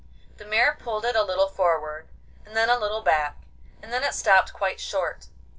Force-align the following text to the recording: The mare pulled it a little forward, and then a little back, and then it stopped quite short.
The 0.37 0.45
mare 0.45 0.75
pulled 0.79 1.05
it 1.05 1.15
a 1.15 1.21
little 1.21 1.47
forward, 1.47 2.07
and 2.43 2.57
then 2.57 2.71
a 2.71 2.79
little 2.79 3.01
back, 3.03 3.35
and 3.83 3.93
then 3.93 4.03
it 4.03 4.15
stopped 4.15 4.51
quite 4.51 4.79
short. 4.79 5.27